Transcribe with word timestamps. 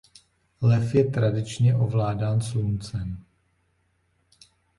Lev 0.61 0.95
je 0.95 1.03
tradičně 1.03 1.75
ovládán 1.75 2.41
Sluncem. 2.41 3.23